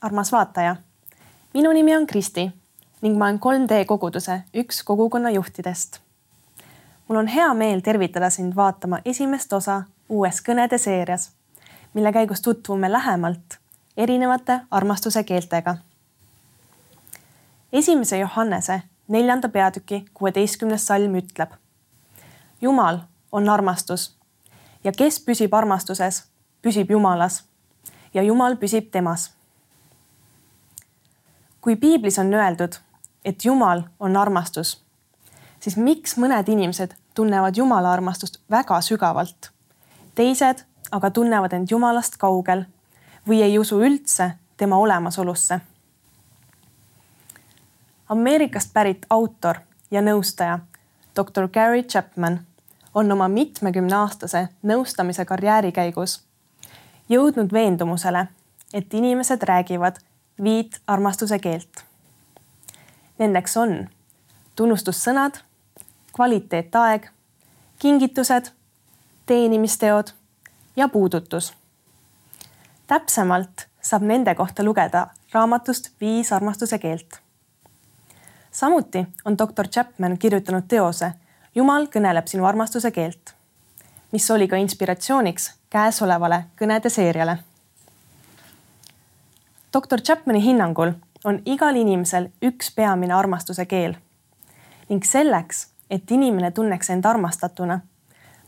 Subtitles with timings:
[0.00, 0.76] armas vaataja.
[1.54, 2.50] minu nimi on Kristi
[3.00, 6.00] ning ma olen 3D koguduse üks kogukonna juhtidest.
[7.08, 11.30] mul on hea meel tervitada sind vaatama esimest osa uues kõnede seerias,
[11.94, 13.58] mille käigus tutvume lähemalt
[13.96, 15.76] erinevate armastuse keeltega.
[17.72, 21.50] esimese Johannese neljanda peatüki kuueteistkümnes salm ütleb.
[22.60, 22.98] Jumal
[23.32, 24.16] on armastus
[24.84, 26.24] ja kes püsib armastuses,
[26.62, 27.44] püsib Jumalas
[28.14, 29.37] ja Jumal püsib temas.
[31.60, 32.78] Kui piiblis on öeldud,
[33.24, 34.84] et Jumal on armastus,
[35.60, 39.50] siis miks mõned inimesed tunnevad Jumala armastust väga sügavalt,
[40.14, 42.64] teised aga tunnevad end Jumalast kaugel
[43.28, 45.60] või ei usu üldse tema olemasolusse?
[48.08, 49.58] Ameerikast pärit autor
[49.90, 50.58] ja nõustaja
[51.16, 52.40] doktor Gary Chapman
[52.94, 56.22] on oma mitmekümneaastase nõustamise karjääri käigus
[57.08, 58.26] jõudnud veendumusele,
[58.74, 60.00] et inimesed räägivad
[60.42, 61.84] viit armastuse keelt.
[63.18, 63.88] Nendeks on
[64.56, 65.40] tunnustussõnad,
[66.16, 67.08] kvaliteetaeg,
[67.78, 68.50] kingitused,
[69.26, 70.08] teenimisteod
[70.76, 71.52] ja puudutus.
[72.86, 77.20] täpsemalt saab nende kohta lugeda raamatust Viis armastuse keelt.
[78.50, 81.12] samuti on doktor Chapman kirjutanud teose
[81.54, 83.32] Jumal kõneleb sinu armastuse keelt,
[84.12, 87.38] mis oli ka inspiratsiooniks käesolevale kõnede seeriale.
[89.72, 90.92] Doktor Chapmani hinnangul
[91.24, 93.94] on igal inimesel üks peamine armastuse keel
[94.88, 97.80] ning selleks, et inimene tunneks end armastatuna,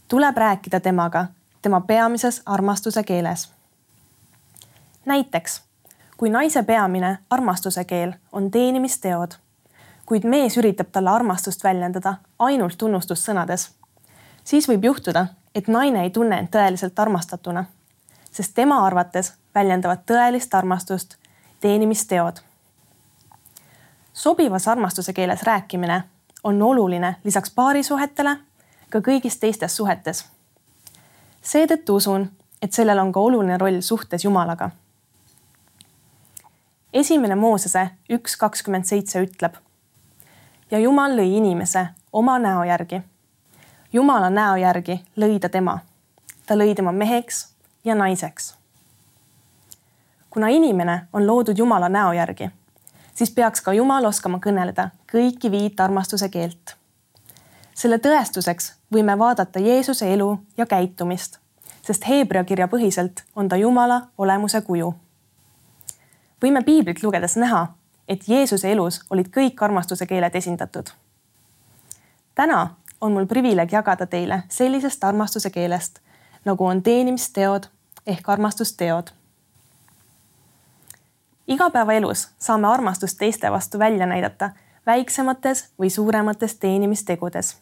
[0.08, 1.26] tuleb rääkida temaga
[1.62, 3.50] tema peamises armastuse keeles.
[5.04, 5.62] näiteks
[6.16, 9.30] kui naise peamine armastuse keel on teenimisteod,
[10.06, 13.70] kuid mees üritab talle armastust väljendada ainult tunnustussõnades,
[14.44, 17.64] siis võib juhtuda, et naine ei tunne end tõeliselt armastatuna,
[18.32, 21.19] sest tema arvates väljendavad tõelist armastust
[21.60, 22.36] teenimisteod.
[24.12, 26.02] sobivas armastuse keeles rääkimine
[26.44, 28.36] on oluline lisaks paarisuhetele
[28.90, 30.24] ka kõigis teistes suhetes.
[31.42, 32.30] seetõttu usun,
[32.62, 34.70] et sellel on ka oluline roll suhtes Jumalaga.
[36.92, 39.54] esimene Moosese üks kakskümmend seitse ütleb.
[40.70, 43.02] ja Jumal lõi inimese oma näo järgi
[43.92, 45.78] Jumala näo järgi lõi ta tema.
[46.46, 47.54] ta lõi tema meheks
[47.84, 48.54] ja naiseks.
[50.30, 52.50] Kuna inimene on loodud Jumala näo järgi,
[53.14, 56.76] siis peaks ka Jumal oskama kõneleda kõiki viit armastuse keelt.
[57.74, 61.38] selle tõestuseks võime vaadata Jeesuse elu ja käitumist,
[61.82, 64.94] sest Hebra kirja põhiselt on ta Jumala olemuse kuju.
[66.42, 67.66] võime piiblit lugedes näha,
[68.08, 70.90] et Jeesuse elus olid kõik armastuse keeled esindatud.
[72.34, 72.68] täna
[73.00, 75.98] on mul privileeg jagada teile sellisest armastuse keelest,
[76.44, 77.66] nagu on teenimisteod
[78.06, 79.10] ehk armastusteod.
[81.50, 84.50] Igapäevaelus saame armastust teiste vastu välja näidata
[84.86, 87.56] väiksemates või suuremates teenimistegudes.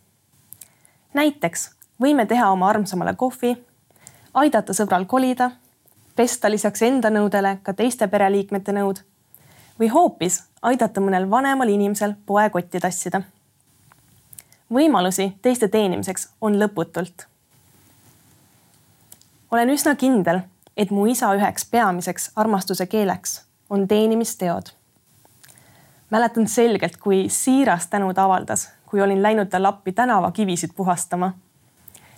[1.15, 1.71] näiteks
[2.03, 3.67] võime teha oma armsamale kohvi,
[4.35, 5.51] aidata sõbral kolida,
[6.17, 9.01] pesta lisaks enda nõudele ka teiste pereliikmete nõud
[9.81, 13.23] või hoopis aidata mõnel vanemal inimesel poekotti tassida
[14.75, 17.27] võimalusi teiste teenimiseks on lõputult.
[19.51, 20.41] olen üsna kindel,
[20.77, 24.63] et mu isa üheks peamiseks armastuse keeleks on teenimisteod.
[26.11, 31.33] mäletan selgelt, kui siiras tänu ta avaldas, kui olin läinud talle appi tänavakivisid puhastama.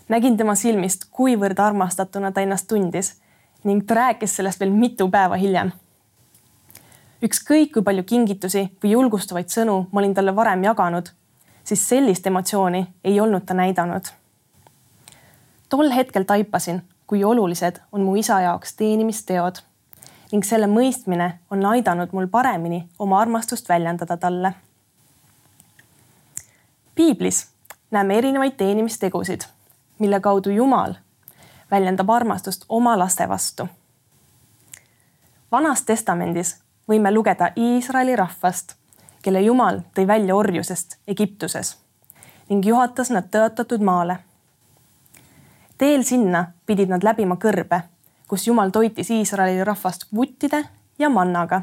[0.09, 3.21] nägin tema silmist, kuivõrd armastatuna ta ennast tundis
[3.65, 5.72] ning ta rääkis sellest veel mitu päeva hiljem
[7.22, 11.11] ükskõik kui palju kingitusi või julgustavaid sõnu ma olin talle varem jaganud
[11.65, 14.05] siis sellist emotsiooni ei olnud ta näidanud.
[15.69, 19.61] tol hetkel taipasin, kui olulised on mu isa jaoks teenimisteod
[20.32, 24.53] ning selle mõistmine on aidanud mul paremini oma armastust väljendada talle.
[26.94, 27.49] piiblis
[27.91, 29.41] näeme erinevaid teenimistegusid,
[29.99, 30.94] mille kaudu Jumal
[31.71, 33.69] väljendab armastust oma laste vastu.
[35.53, 36.56] vanas testamendis
[36.88, 38.75] võime lugeda Iisraeli rahvast
[39.23, 41.77] kelle Jumal tõi välja orjusest Egiptuses
[42.49, 44.17] ning juhatas nad tõotatud maale.
[45.79, 47.82] teel sinna pidid nad läbima kõrbe,
[48.31, 50.69] kus Jumal toitis Iisraeli rahvast vuttide
[50.99, 51.62] ja mannaga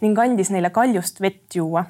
[0.00, 1.84] ning andis neile kaljust vett juua.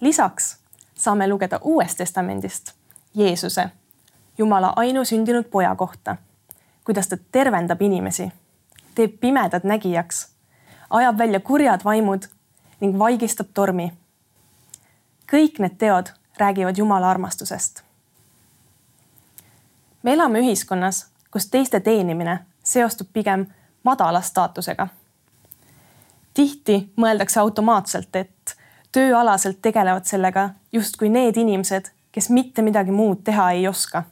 [0.00, 0.56] lisaks
[0.94, 2.72] saame lugeda Uuest Testamendist
[3.14, 3.68] Jeesuse,
[4.38, 6.16] Jumala ainusündinud poja kohta,
[6.84, 8.32] kuidas ta tervendab inimesi,
[8.94, 10.28] teeb pimedad nägijaks,
[10.90, 12.22] ajab välja kurjad vaimud
[12.80, 13.92] ning vaigistab tormi.
[15.32, 16.06] kõik need teod
[16.38, 17.82] räägivad Jumala armastusest.
[20.02, 23.46] me elame ühiskonnas, kus teiste teenimine seostub pigem
[23.84, 24.88] madala staatusega,
[26.34, 28.56] tihti mõeldakse automaatselt, et
[28.92, 34.04] tööalaselt tegelevad sellega justkui need inimesed, kes mitte midagi muud teha ei oska.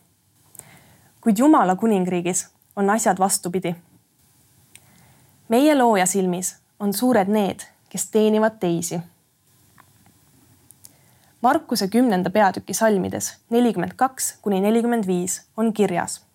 [1.21, 3.75] kuid Jumala kuningriigis on asjad vastupidi.
[5.49, 9.01] meie looja silmis on suured need, kes teenivad teisi.
[11.41, 16.30] Markuse kümnenda peatüki salmides nelikümmend kaks kuni nelikümmend viis on kirjas.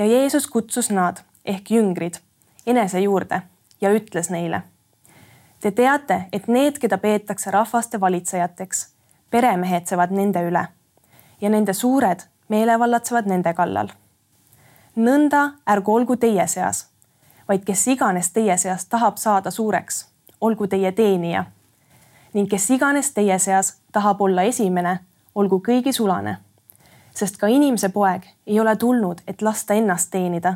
[0.00, 2.14] Ja Jeesus kutsus nad ehk jüngrid
[2.66, 3.42] enese juurde
[3.80, 4.62] ja ütles neile.
[5.60, 8.86] Te teate, et need, keda peetakse rahvaste valitsejateks,
[9.30, 10.64] peremehetsevad nende üle
[11.40, 13.88] ja nende suured meelevallatsevad nende kallal.
[14.96, 16.88] nõnda ärgu olgu teie seas,
[17.48, 20.06] vaid kes iganes teie seas tahab saada suureks,
[20.40, 21.44] olgu teie teenija.
[22.32, 25.00] ning kes iganes teie seas tahab olla esimene,
[25.34, 26.38] olgu kõigi sulane.
[27.20, 30.54] Sest ka inimese poeg ei ole tulnud, et lasta ennast teenida,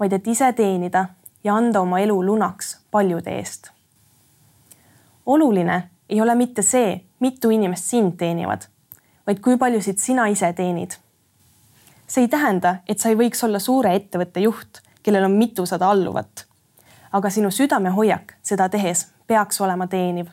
[0.00, 1.08] vaid et ise teenida
[1.44, 3.70] ja anda oma elu lunaks paljude eest.
[5.26, 8.66] oluline ei ole mitte see, mitu inimest sind teenivad,
[9.26, 10.96] vaid kui paljusid sina ise teenid.
[12.06, 16.46] see ei tähenda, et sa ei võiks olla suure ettevõtte juht, kellel on mitusada alluvat.
[17.12, 20.26] aga sinu südamehoiak seda tehes peaks olema teeniv.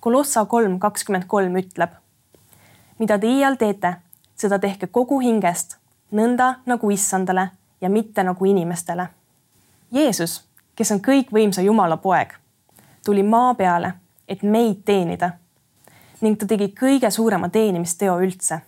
[0.00, 1.90] Kolossa kolm kakskümmend kolm ütleb.
[2.98, 3.94] Mida te iial teete,
[4.36, 5.76] seda tehke kogu hingest,
[6.12, 7.48] nõnda nagu issandale
[7.80, 9.08] ja mitte nagu inimestele.
[9.92, 10.44] Jeesus,
[10.76, 12.34] kes on kõikvõimsa Jumala poeg,
[13.04, 13.94] tuli maa peale,
[14.28, 15.30] et meid teenida.
[16.20, 18.60] ning ta tegi kõige suurema teenimisteo üldse.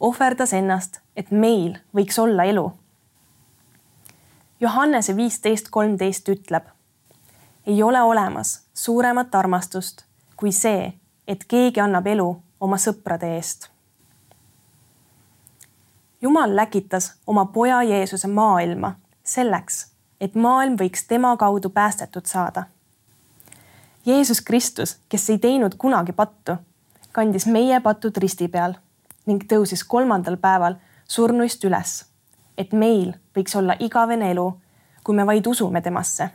[0.00, 2.72] ohverdas ennast, et meil võiks olla elu.
[4.60, 6.64] Johannese viisteist kolmteist ütleb.
[7.66, 10.06] ei ole olemas suuremat armastust
[10.36, 10.92] kui see,
[11.28, 12.28] et keegi annab elu
[12.60, 13.70] oma sõprade eest
[16.26, 18.94] Jumal läkitas oma poja Jeesuse maailma
[19.24, 19.86] selleks,
[20.20, 22.62] et maailm võiks tema kaudu päästetud saada.
[24.06, 26.56] Jeesus Kristus, kes ei teinud kunagi pattu,
[27.12, 28.74] kandis meie patud risti peal
[29.26, 32.04] ning tõusis kolmandal päeval surnuist üles,
[32.58, 34.48] et meil võiks olla igavene elu,
[35.04, 36.30] kui me vaid usume temasse.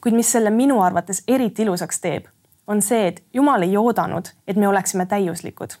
[0.00, 2.26] kuid mis selle minu arvates eriti ilusaks teeb,
[2.70, 5.74] on see, et Jumal ei oodanud, et me oleksime täiuslikud.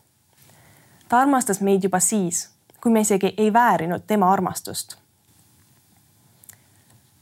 [1.08, 2.50] ta armastas meid juba siis
[2.80, 4.96] kui me isegi ei väärinud tema armastust.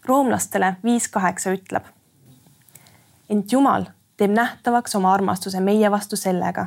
[0.05, 1.85] roomlastele viis kaheksa ütleb.
[3.31, 3.85] ent Jumal
[4.17, 6.67] teeb nähtavaks oma armastuse meie vastu sellega,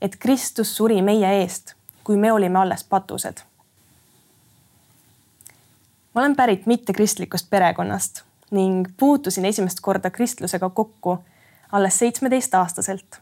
[0.00, 1.74] et Kristus suri meie eest,
[2.04, 3.40] kui me olime alles patused.
[6.14, 11.18] ma olen pärit mittekristlikust perekonnast ning puutusin esimest korda kristlusega kokku
[11.72, 13.20] alles seitsmeteistaastaselt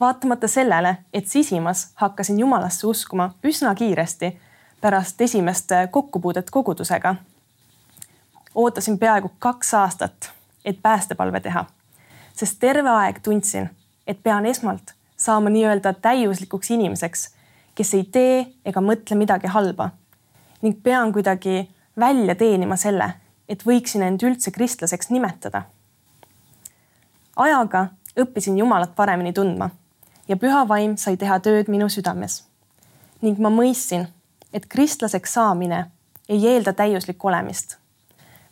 [0.00, 4.40] vaatamata sellele, et sisimas hakkasin Jumalasse uskuma üsna kiiresti
[4.80, 7.14] pärast esimest kokkupuudet kogudusega.
[8.54, 10.32] ootasin peaaegu kaks aastat,
[10.64, 11.64] et päästepalve teha,
[12.36, 13.70] sest terve aeg tundsin,
[14.06, 17.34] et pean esmalt saama nii-öelda täiuslikuks inimeseks,
[17.74, 19.90] kes ei tee ega mõtle midagi halba
[20.62, 23.12] ning pean kuidagi välja teenima selle,
[23.48, 25.62] et võiksin end üldse kristlaseks nimetada.
[27.40, 27.86] Ajaga
[28.18, 29.70] õppisin Jumalat paremini tundma
[30.28, 32.44] ja püha vaim sai teha tööd minu südames.
[33.22, 34.06] ning ma mõistsin,
[34.52, 35.90] et kristlaseks saamine
[36.28, 37.76] ei eelda täiuslikku olemist,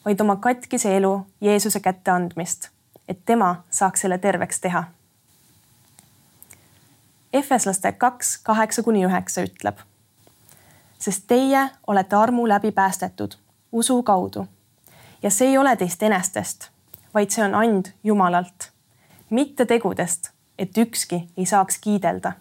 [0.04, 2.68] vaid oma katkise elu Jeesuse kätte andmist,
[3.08, 4.84] et tema saaks selle terveks teha.
[7.32, 9.76] Efeslaste kaks, kaheksa kuni üheksa ütleb.
[10.98, 13.34] sest teie olete armu läbi päästetud
[13.72, 14.46] usu kaudu
[15.22, 16.68] ja see ei ole teist enestest,
[17.14, 18.70] vaid see on and Jumalalt,
[19.30, 22.32] mitte tegudest et ükski ei saaks kiidelda.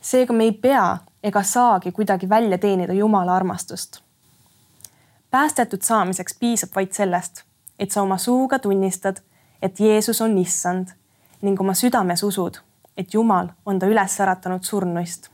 [0.00, 4.00] seega me ei pea ega saagi kuidagi välja teenida Jumala armastust.
[5.30, 7.42] päästetud saamiseks piisab vaid sellest,
[7.78, 9.16] et sa oma suuga tunnistad,
[9.62, 10.88] et Jeesus on issand
[11.42, 12.56] ning oma südames usud,
[12.96, 15.30] et Jumal on ta üles äratanud surnuist.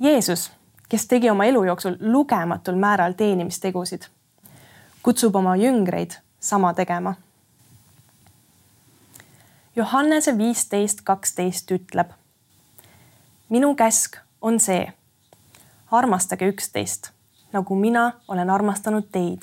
[0.00, 0.52] Jeesus,
[0.88, 4.02] kes tegi oma elu jooksul lugematul määral teenimistegusid,
[5.02, 7.14] kutsub oma jüngreid sama tegema
[9.76, 12.10] Johannese viisteist kaksteist ütleb.
[13.48, 14.92] minu käsk on see,
[15.90, 17.10] armastage üksteist,
[17.52, 19.42] nagu mina olen armastanud teid.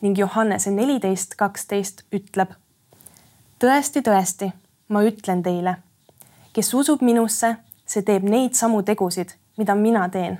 [0.00, 2.50] ning Johannese neliteist kaksteist ütleb.
[3.58, 4.52] tõesti, tõesti,
[4.88, 5.76] ma ütlen teile,
[6.52, 10.38] kes usub minusse, see teeb neid samu tegusid, mida mina teen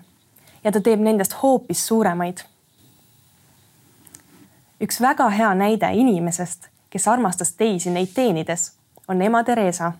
[0.64, 2.38] ja ta teeb nendest hoopis suuremaid.
[4.80, 8.72] Üks väga hea näide inimesest kes armastas teisi neid teenides,
[9.08, 9.92] on ema Theresa.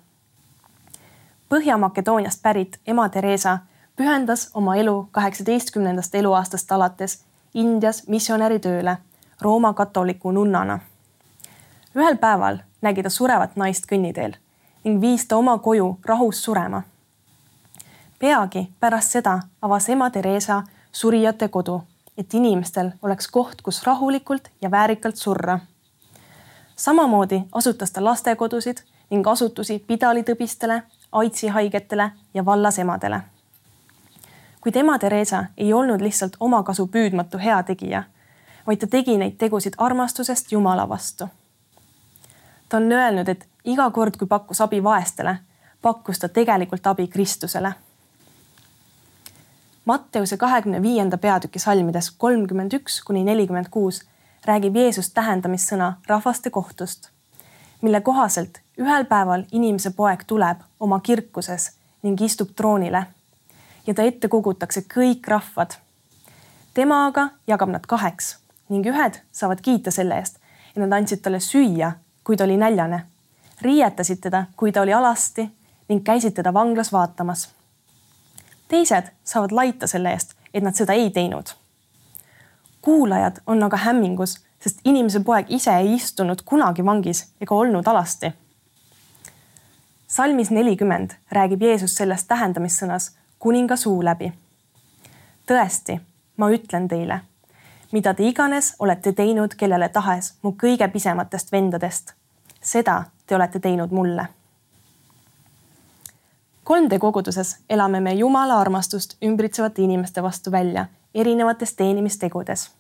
[1.49, 3.59] Põhja-Makedooniast pärit ema Theresa
[3.97, 8.97] pühendas oma elu kaheksateistkümnendast eluaastast alates Indias missionäritööle
[9.41, 10.79] Rooma katoliku nunnana.
[11.97, 14.35] ühel päeval nägi ta surevat naist kõnniteel
[14.85, 16.83] ning viis ta oma koju rahus surema.
[18.19, 21.83] peagi pärast seda avas ema Theresa surijate kodu,
[22.19, 25.59] et inimestel oleks koht, kus rahulikult ja väärikalt surra.
[26.77, 28.77] samamoodi asutas ta lastekodusid
[29.11, 30.83] ning asutusi pidalitõbistele,
[31.13, 33.21] aidsi haigetele ja vallasemadele.
[34.61, 38.03] kuid ema Theresa ei olnud lihtsalt omakasu püüdmatu heategija,
[38.67, 41.29] vaid ta tegi neid tegusid armastusest Jumala vastu.
[42.69, 45.39] ta on öelnud, et iga kord, kui pakkus abi vaestele,
[45.83, 47.73] pakkus ta tegelikult abi Kristusele.
[49.87, 54.01] Matteuse kahekümne viienda peatüki salmides kolmkümmend üks kuni nelikümmend kuus
[54.47, 57.11] räägib Jeesus tähendamissõna rahvaste kohtust,
[57.83, 61.71] mille kohaselt ühel päeval inimese poeg tuleb oma kirkuses
[62.03, 63.05] ning istub troonile
[63.87, 65.79] ja ta ette kogutakse kõik rahvad.
[66.75, 68.37] tema aga jagab nad kaheks
[68.69, 70.41] ning ühed saavad kiita selle eest,
[70.75, 71.93] et nad andsid talle süüa,
[72.25, 73.05] kui ta oli näljane,
[73.63, 75.47] riietasid teda, kui ta oli alasti
[75.89, 77.49] ning käisid teda vanglas vaatamas.
[78.69, 81.55] Teised saavad laita selle eest, et nad seda ei teinud.
[82.81, 88.33] kuulajad on aga hämmingus, sest inimese poeg ise ei istunud kunagi vangis ega olnud alasti
[90.07, 94.33] salmis nelikümmend räägib Jeesus sellest tähendamissõnas kuninga suu läbi.
[95.47, 96.01] tõesti,
[96.37, 97.21] ma ütlen teile,
[97.93, 102.13] mida te iganes olete teinud kellele tahes mu kõige pisematest vendadest,
[102.63, 104.27] seda te olete teinud mulle.
[106.71, 112.71] 3D koguduses elame me Jumala armastust ümbritsevate inimeste vastu välja erinevates teenimistegudes.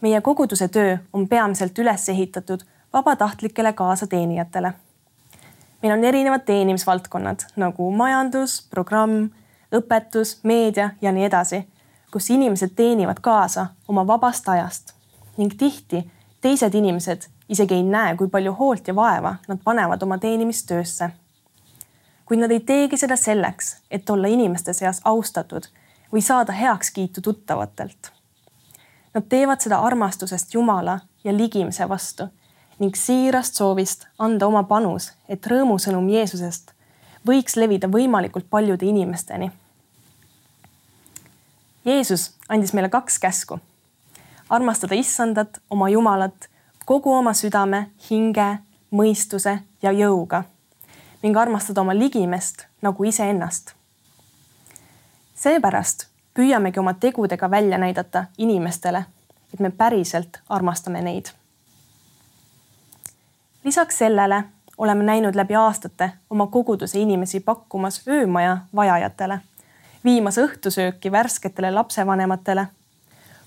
[0.00, 2.60] meie koguduse töö on peamiselt üles ehitatud
[2.92, 4.72] vabatahtlikele kaasateenijatele
[5.82, 9.28] meil on erinevad teenimisvaldkonnad nagu majandus, programm,
[9.74, 11.64] õpetus, meedia ja nii edasi,
[12.12, 14.94] kus inimesed teenivad kaasa oma vabast ajast
[15.36, 16.10] ning tihti
[16.40, 21.10] teised inimesed isegi ei näe, kui palju hoolt ja vaeva nad panevad oma teenimistöösse.
[22.30, 25.64] Kuid nad ei teegi seda selleks, et olla inimeste seas austatud
[26.12, 28.12] või saada heakskiitu tuttavatelt.
[29.14, 32.28] Nad teevad seda armastusest Jumala ja ligimise vastu
[32.78, 36.70] ning siirast soovist anda oma panus, et rõõmusõnum Jeesusest
[37.26, 39.50] võiks levida võimalikult paljude inimesteni.
[41.84, 43.58] Jeesus andis meile kaks käsku.
[44.48, 46.48] armastada issandat, oma Jumalat
[46.84, 48.58] kogu oma südame, hinge,
[48.90, 50.44] mõistuse ja jõuga
[51.22, 53.72] ning armastada oma ligimest nagu iseennast.
[55.34, 59.04] seepärast püüamegi oma tegudega välja näidata inimestele,
[59.54, 61.32] et me päriselt armastame neid
[63.64, 64.44] lisaks sellele
[64.78, 69.38] oleme näinud läbi aastate oma koguduse inimesi pakkumas öömaja vajajatele,
[70.04, 72.66] viimas õhtusööki värsketele lapsevanematele,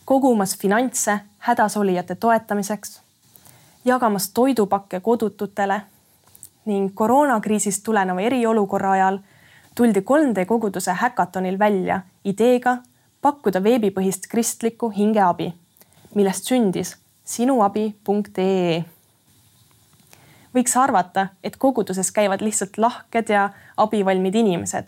[0.06, 3.02] kogumas finantse hädasolijate toetamiseks,
[3.86, 5.82] jagamas toidupakke kodututele
[6.66, 9.20] ning koroonakriisist tuleneva eriolukorra ajal
[9.76, 12.78] tuldi 3D koguduse häkatonil välja ideega
[13.22, 15.54] pakkuda veebipõhist kristlikku hingeabi,
[16.16, 18.84] millest sündis sinuabi.ee
[20.54, 24.88] võiks arvata, et koguduses käivad lihtsalt lahked ja abivalmid inimesed.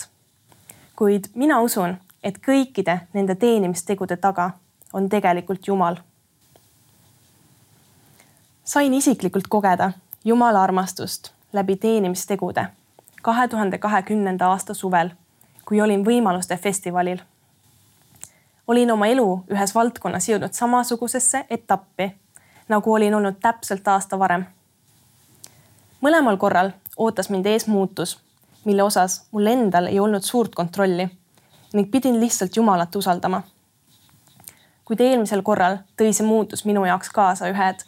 [0.96, 4.52] kuid mina usun, et kõikide nende teenimistegude taga
[4.94, 5.96] on tegelikult Jumal.
[8.64, 9.92] sain isiklikult kogeda
[10.26, 12.68] Jumala armastust läbi teenimistegude
[13.22, 15.10] kahe tuhande kahekümnenda aasta suvel,
[15.66, 17.20] kui olin Võimaluste festivalil.
[18.68, 22.12] olin oma elu ühes valdkonnas jõudnud samasugusesse etappi,
[22.68, 24.46] nagu olin olnud täpselt aasta varem
[26.06, 28.20] mõlemal korral ootas mind ees muutus,
[28.66, 31.08] mille osas mul endal ei olnud suurt kontrolli
[31.74, 33.42] ning pidin lihtsalt Jumalat usaldama.
[34.86, 37.82] kuid eelmisel korral tõi see muutus minu jaoks kaasa ühed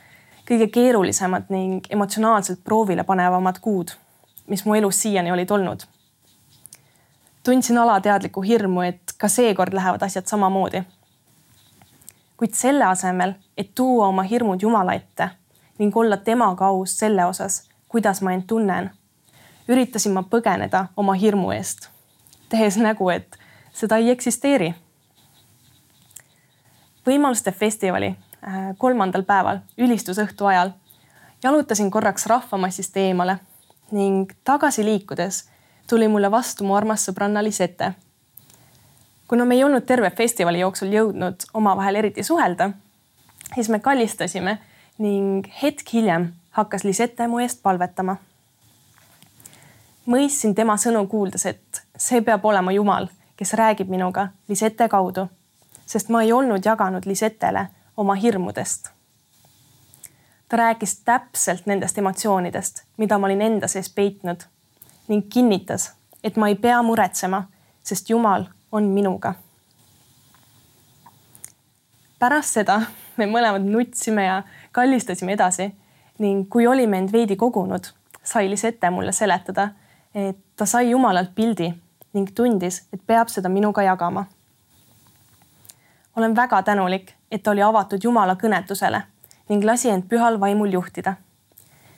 [0.48, 3.92] kõige keerulisemad ning emotsionaalselt proovile panevamad kuud,
[4.48, 5.80] mis mu elus siiani olid olnud.
[7.44, 10.84] tundsin alateadlikku hirmu, et ka seekord lähevad asjad samamoodi.
[12.38, 15.30] kuid selle asemel, et tuua oma hirmud Jumala ette
[15.80, 18.92] ning olla temaga aus selle osas, kuidas ma end tunnen,
[19.70, 21.90] üritasin ma põgeneda oma hirmu eest,
[22.50, 23.38] tehes nägu, et
[23.74, 24.76] seda ei eksisteeri.
[27.06, 28.16] võimaluste festivali
[28.78, 30.72] kolmandal päeval, ülistusõhtu ajal,
[31.44, 33.40] jalutasin korraks rahvamassist eemale
[33.92, 35.50] ning tagasi liikudes
[35.90, 37.94] tuli mulle vastu mu armas sõbranna Lisette.
[39.28, 42.70] kuna me ei olnud terve festivali jooksul jõudnud omavahel eriti suhelda,
[43.56, 44.58] siis me kallistasime
[44.98, 48.18] ning hetk hiljem hakkas Lisette mu eest palvetama.
[50.08, 55.28] mõistsin tema sõnu kuuldes, et see peab olema Jumal, kes räägib minuga Lisette kaudu,
[55.86, 57.68] sest ma ei olnud jaganud Lisetele
[57.98, 58.90] oma hirmudest.
[60.50, 64.44] ta rääkis täpselt nendest emotsioonidest, mida ma olin enda sees peitnud
[65.08, 65.92] ning kinnitas,
[66.24, 67.44] et ma ei pea muretsema,
[67.84, 69.34] sest Jumal on minuga.
[72.20, 72.82] pärast seda
[73.18, 75.72] me mõlemad nutsime ja kallistasime edasi
[76.20, 77.90] ning kui olime end veidi kogunud,
[78.24, 79.70] sai Lisette mulle seletada,
[80.16, 81.74] et ta sai Jumalalt pildi
[82.14, 84.26] ning tundis, et peab seda minuga jagama.
[86.18, 89.02] Olen väga tänulik, et ta oli avatud Jumala kõnetusele
[89.50, 91.14] ning lasi end pühal vaimul juhtida.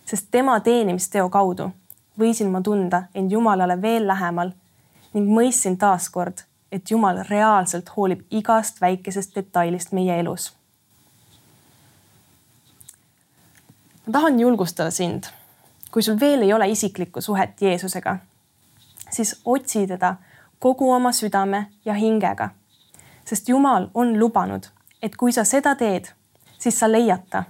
[0.05, 1.71] sest tema teenimisteo kaudu
[2.19, 4.51] võisin ma tunda end Jumalale veel lähemal
[5.13, 10.53] ning mõistsin taaskord, et Jumal reaalselt hoolib igast väikesest detailist meie elus.
[14.05, 15.23] ma tahan julgustada sind,
[15.91, 18.17] kui sul veel ei ole isiklikku suhet Jeesusega
[19.09, 20.15] siis otsi teda
[20.59, 22.49] kogu oma südame ja hingega.
[23.29, 24.63] Sest Jumal on lubanud,
[25.01, 26.09] et kui sa seda teed,
[26.57, 27.43] siis sa leiad ta.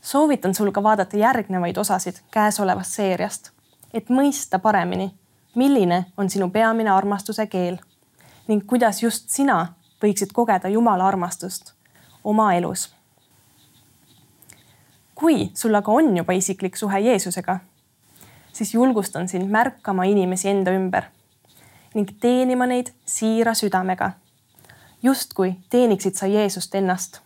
[0.00, 3.50] soovitan sul ka vaadata järgnevaid osasid käesolevast seeriast,
[3.94, 5.14] et mõista paremini,
[5.54, 7.78] milline on sinu peamine armastuse keel
[8.48, 11.72] ning kuidas just sina võiksid kogeda Jumala armastust
[12.24, 12.94] oma elus.
[15.14, 17.60] kui sul aga on juba isiklik suhe Jeesusega
[18.54, 21.08] siis julgustan sind märkama inimesi enda ümber
[21.94, 24.10] ning teenima neid siira südamega.
[25.04, 27.20] Justkui teeniksid sa Jeesust ennast.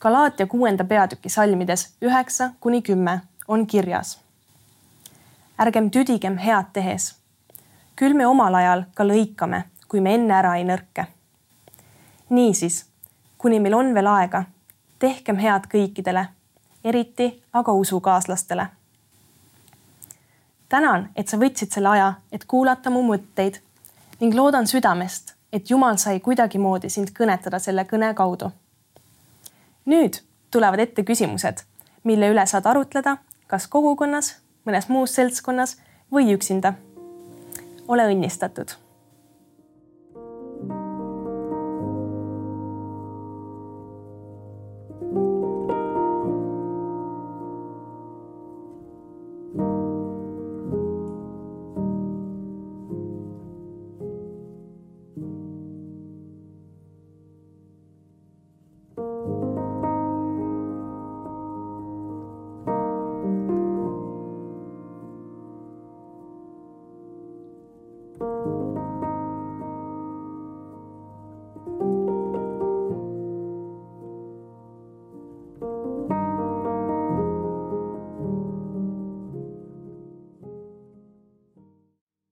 [0.00, 4.20] Galaatia kuuenda peatüki salmides üheksa kuni kümme on kirjas.
[5.60, 7.16] ärgem tüdigem head tehes.
[7.96, 11.06] küll me omal ajal ka lõikame, kui me enne ära ei nõrke.
[12.30, 12.86] niisiis,
[13.38, 14.44] kuni meil on veel aega,
[14.98, 16.26] tehkem head kõikidele,
[16.84, 18.68] eriti aga usukaaslastele
[20.68, 23.60] tänan, et sa võtsid selle aja, et kuulata mu mõtteid
[24.20, 28.50] ning loodan südamest, et Jumal sai kuidagimoodi sind kõnetada selle kõne kaudu.
[29.86, 31.64] nüüd tulevad ette küsimused,
[32.04, 35.78] mille üle saad arutleda kas kogukonnas, mõnes muus seltskonnas
[36.12, 36.74] või üksinda.
[37.88, 38.87] ole õnnistatud